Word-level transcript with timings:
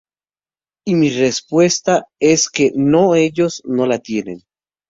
Y 0.83 0.95
mi 0.95 1.11
respuesta 1.11 2.07
es 2.19 2.49
que, 2.49 2.71
no, 2.73 3.13
ellos 3.13 3.61
no 3.65 3.85
la 3.85 3.99
tienen. 3.99 4.41